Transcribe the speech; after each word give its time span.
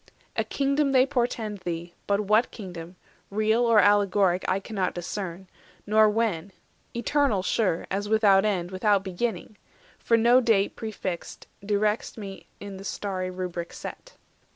A 0.35 0.43
kingdom 0.43 0.93
they 0.93 1.05
portend 1.05 1.59
thee, 1.59 1.93
but 2.07 2.21
what 2.21 2.49
kingdom, 2.49 2.95
Real 3.29 3.63
or 3.63 3.77
allegoric, 3.79 4.43
I 4.47 4.57
discern 4.57 4.67
not; 4.75 4.95
390 4.95 5.47
Nor 5.85 6.09
when: 6.09 6.51
eternal 6.95 7.43
sure—as 7.43 8.09
without 8.09 8.43
end, 8.43 8.71
Without 8.71 9.03
beginning; 9.03 9.57
for 9.99 10.17
no 10.17 10.41
date 10.41 10.75
prefixed 10.75 11.45
Directs 11.63 12.17
me 12.17 12.47
in 12.59 12.77
the 12.77 12.83
starry 12.83 13.29
rubric 13.29 13.71
set." 13.73 14.13